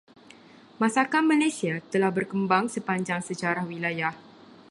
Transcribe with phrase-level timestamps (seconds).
[0.81, 4.13] Masakan Malaysia telah berkembang sepanjang sejarah wilayah.